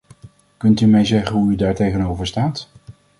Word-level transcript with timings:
Kunt 0.57 0.81
u 0.81 0.85
mij 0.87 1.05
zeggen 1.05 1.35
hoe 1.37 1.51
u 1.51 1.55
daartegenover 1.55 2.27
staat? 2.27 2.69